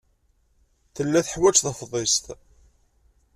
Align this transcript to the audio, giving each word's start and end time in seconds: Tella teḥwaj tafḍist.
Tella 0.95 1.19
teḥwaj 1.25 1.57
tafḍist. 1.59 2.25